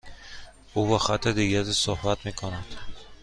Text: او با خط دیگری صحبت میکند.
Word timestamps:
او 0.73 0.87
با 0.87 0.97
خط 0.97 1.27
دیگری 1.27 1.73
صحبت 1.73 2.25
میکند. 2.25 2.65